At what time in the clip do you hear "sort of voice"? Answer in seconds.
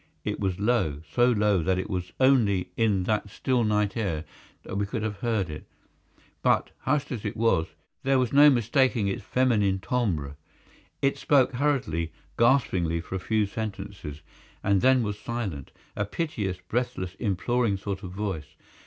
17.77-18.55